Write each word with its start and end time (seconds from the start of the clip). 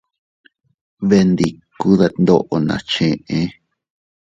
Beendikuu 1.09 1.93
ddeetdoo 1.99 2.57
nas 2.67 2.83
chee. 2.91 3.45